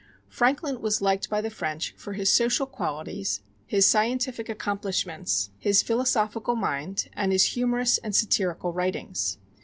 Franklin 0.29 0.81
was 0.81 0.99
liked 0.99 1.29
by 1.29 1.41
the 1.41 1.51
French 1.51 1.93
for 1.95 2.13
his 2.13 2.33
social 2.33 2.65
qualities, 2.65 3.41
his 3.67 3.85
scientific 3.85 4.49
accomplishments, 4.49 5.51
his 5.59 5.83
philosophical 5.83 6.55
mind, 6.55 7.07
and 7.13 7.31
his 7.31 7.43
humorous 7.53 7.99
and 7.99 8.15
satirical 8.15 8.73
writings. 8.73 9.37